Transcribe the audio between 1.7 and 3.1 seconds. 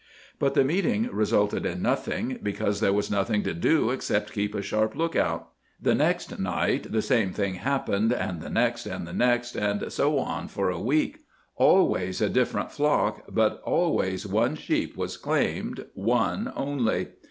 nothing, because there